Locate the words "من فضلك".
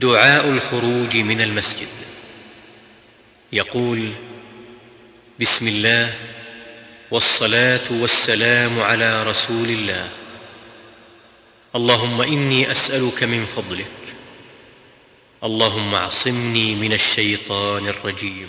13.22-14.14